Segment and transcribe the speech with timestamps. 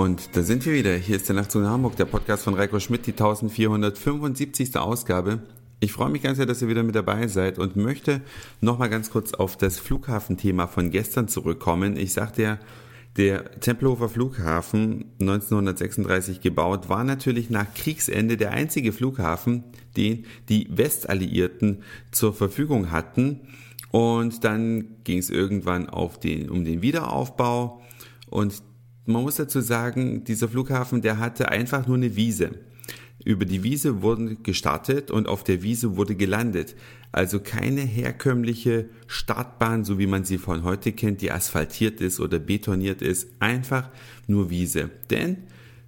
[0.00, 0.94] Und da sind wir wieder.
[0.94, 4.78] Hier ist der Nachtzug nach Hamburg, der Podcast von Reiko Schmidt, die 1475.
[4.78, 5.40] Ausgabe.
[5.78, 8.22] Ich freue mich ganz sehr, dass ihr wieder mit dabei seid und möchte
[8.62, 11.98] nochmal ganz kurz auf das Flughafenthema von gestern zurückkommen.
[11.98, 12.58] Ich sagte ja,
[13.18, 19.64] der Tempelhofer Flughafen, 1936 gebaut, war natürlich nach Kriegsende der einzige Flughafen,
[19.98, 23.40] den die Westalliierten zur Verfügung hatten.
[23.90, 27.82] Und dann ging es irgendwann auf den, um den Wiederaufbau.
[28.30, 28.62] Und
[29.06, 32.50] man muss dazu sagen, dieser Flughafen, der hatte einfach nur eine Wiese.
[33.24, 36.74] Über die Wiese wurden gestartet und auf der Wiese wurde gelandet.
[37.12, 42.38] Also keine herkömmliche Startbahn, so wie man sie von heute kennt, die asphaltiert ist oder
[42.38, 43.28] betoniert ist.
[43.38, 43.90] Einfach
[44.26, 44.90] nur Wiese.
[45.10, 45.38] Denn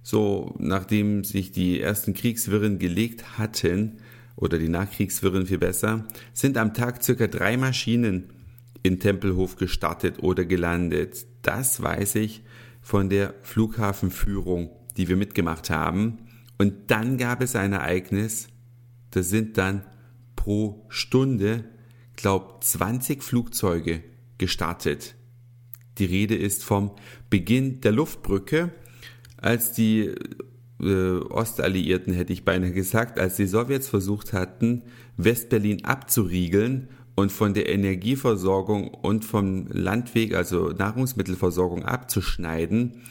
[0.03, 3.97] so, nachdem sich die ersten Kriegswirren gelegt hatten,
[4.35, 8.29] oder die Nachkriegswirren viel besser, sind am Tag circa drei Maschinen
[8.81, 11.25] in Tempelhof gestartet oder gelandet.
[11.41, 12.43] Das weiß ich
[12.83, 16.19] von der Flughafenführung, die wir mitgemacht haben.
[16.59, 18.49] Und dann gab es ein Ereignis,
[19.11, 19.83] da sind dann
[20.35, 21.63] pro Stunde,
[22.15, 24.03] glaub, 20 Flugzeuge
[24.37, 25.15] gestartet.
[25.97, 26.91] Die Rede ist vom
[27.29, 28.71] Beginn der Luftbrücke,
[29.37, 30.13] als die
[30.81, 34.83] äh, Ostalliierten, hätte ich beinahe gesagt, als die Sowjets versucht hatten,
[35.17, 43.01] Westberlin abzuriegeln und von der Energieversorgung und vom Landweg, also Nahrungsmittelversorgung abzuschneiden,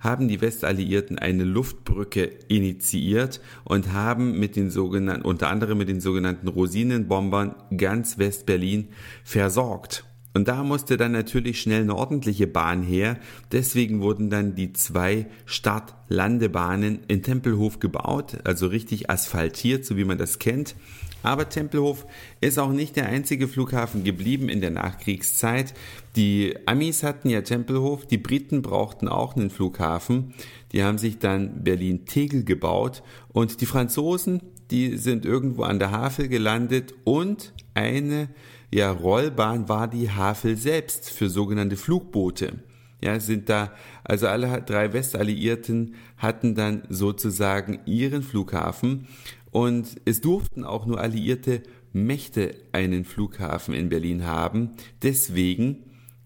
[0.00, 6.00] haben die Westalliierten eine Luftbrücke initiiert und haben mit den sogenannten, unter anderem mit den
[6.00, 8.88] sogenannten Rosinenbombern ganz Westberlin
[9.24, 10.04] versorgt.
[10.32, 13.18] Und da musste dann natürlich schnell eine ordentliche Bahn her.
[13.50, 20.18] Deswegen wurden dann die zwei Start-Landebahnen in Tempelhof gebaut, also richtig asphaltiert, so wie man
[20.18, 20.76] das kennt.
[21.22, 22.06] Aber Tempelhof
[22.40, 25.74] ist auch nicht der einzige Flughafen geblieben in der Nachkriegszeit.
[26.16, 30.32] Die Amis hatten ja Tempelhof, die Briten brauchten auch einen Flughafen.
[30.72, 36.28] Die haben sich dann Berlin-Tegel gebaut und die Franzosen, die sind irgendwo an der Havel
[36.28, 38.28] gelandet und eine
[38.72, 42.60] ja, Rollbahn war die Havel selbst für sogenannte Flugboote.
[43.02, 43.72] Ja, sind da,
[44.04, 49.08] also alle drei Westalliierten hatten dann sozusagen ihren Flughafen
[49.50, 54.72] und es durften auch nur alliierte Mächte einen Flughafen in Berlin haben.
[55.02, 55.78] Deswegen,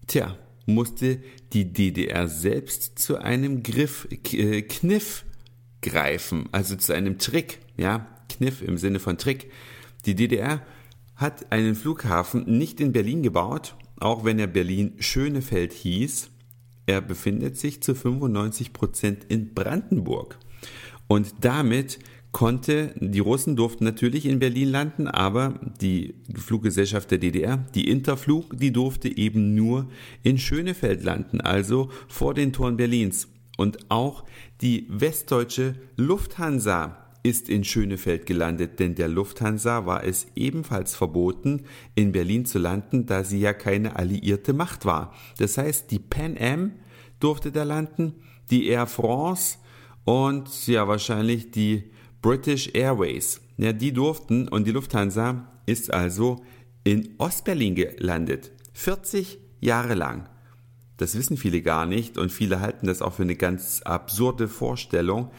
[0.05, 1.19] tja, musste
[1.53, 5.25] die DDR selbst zu einem Griff, äh, Kniff
[5.81, 9.51] greifen, also zu einem Trick, ja, Kniff im Sinne von Trick.
[10.05, 10.61] Die DDR
[11.15, 16.29] hat einen Flughafen nicht in Berlin gebaut, auch wenn er Berlin Schönefeld hieß.
[16.85, 20.37] Er befindet sich zu 95 Prozent in Brandenburg.
[21.07, 21.99] Und damit
[22.31, 28.59] konnte, die Russen durften natürlich in Berlin landen, aber die Fluggesellschaft der DDR, die Interflug,
[28.59, 29.87] die durfte eben nur
[30.21, 33.29] in Schönefeld landen, also vor den Toren Berlins.
[33.57, 34.25] Und auch
[34.59, 41.63] die westdeutsche Lufthansa ist in Schönefeld gelandet, denn der Lufthansa war es ebenfalls verboten,
[41.95, 45.11] in Berlin zu landen, da sie ja keine alliierte Macht war.
[45.39, 46.73] Das heißt, die Pan Am
[47.19, 48.13] durfte da landen,
[48.51, 49.57] die Air France
[50.03, 51.89] und ja wahrscheinlich die
[52.21, 53.41] British Airways.
[53.57, 56.45] Ja, die durften und die Lufthansa ist also
[56.83, 58.51] in Ostberlin gelandet.
[58.73, 60.29] 40 Jahre lang.
[60.97, 65.31] Das wissen viele gar nicht und viele halten das auch für eine ganz absurde Vorstellung.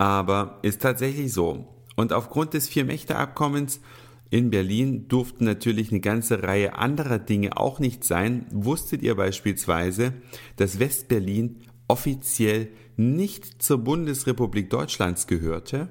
[0.00, 1.66] Aber ist tatsächlich so.
[1.94, 3.82] Und aufgrund des Vier-Mächte-Abkommens
[4.30, 8.46] in Berlin durften natürlich eine ganze Reihe anderer Dinge auch nicht sein.
[8.50, 10.14] Wusstet ihr beispielsweise,
[10.56, 15.90] dass Westberlin offiziell nicht zur Bundesrepublik Deutschlands gehörte?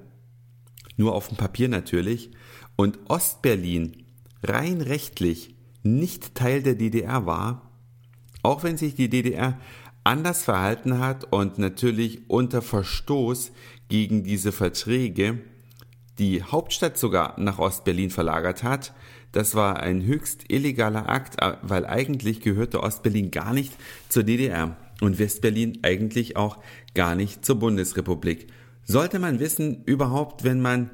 [0.97, 2.31] Nur auf dem Papier natürlich.
[2.75, 4.07] Und Ostberlin
[4.41, 5.53] rein rechtlich
[5.83, 7.69] nicht Teil der DDR war,
[8.41, 9.59] auch wenn sich die DDR
[10.09, 13.51] anders verhalten hat und natürlich unter Verstoß
[13.89, 15.37] gegen diese Verträge
[16.17, 18.91] die Hauptstadt sogar nach Ostberlin verlagert hat.
[19.31, 23.71] Das war ein höchst illegaler Akt, weil eigentlich gehörte Ostberlin gar nicht
[24.09, 26.57] zur DDR und Westberlin eigentlich auch
[26.95, 28.47] gar nicht zur Bundesrepublik.
[28.83, 30.89] Sollte man wissen, überhaupt, wenn man,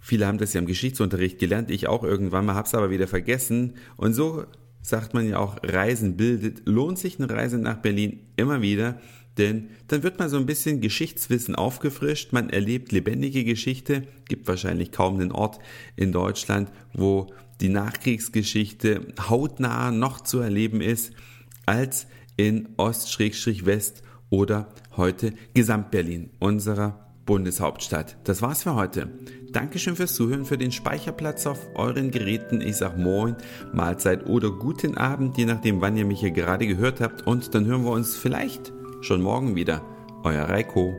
[0.00, 3.74] viele haben das ja im Geschichtsunterricht gelernt, ich auch irgendwann mal, hab's aber wieder vergessen.
[3.96, 4.44] Und so
[4.88, 9.00] sagt man ja auch, Reisen bildet, lohnt sich eine Reise nach Berlin immer wieder,
[9.36, 14.90] denn dann wird man so ein bisschen Geschichtswissen aufgefrischt, man erlebt lebendige Geschichte, gibt wahrscheinlich
[14.90, 15.60] kaum einen Ort
[15.94, 17.28] in Deutschland, wo
[17.60, 21.12] die Nachkriegsgeschichte hautnah noch zu erleben ist,
[21.66, 22.06] als
[22.36, 28.16] in Ost-West oder heute Gesamtberlin, unserer Bundeshauptstadt.
[28.24, 29.10] Das war's für heute.
[29.52, 32.62] Dankeschön fürs Zuhören, für den Speicherplatz auf euren Geräten.
[32.62, 33.36] Ich sag Moin,
[33.70, 37.26] Mahlzeit oder guten Abend, je nachdem, wann ihr mich hier gerade gehört habt.
[37.26, 38.72] Und dann hören wir uns vielleicht
[39.02, 39.82] schon morgen wieder.
[40.24, 40.96] euer Reiko.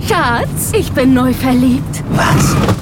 [0.00, 2.02] Schatz, ich bin neu verliebt.
[2.14, 2.81] Was?